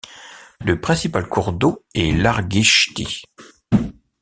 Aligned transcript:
Le 0.61 0.81
principal 0.81 1.27
cours 1.29 1.53
d'eau 1.53 1.85
est 1.93 2.11
l'Argichti. 2.11 3.21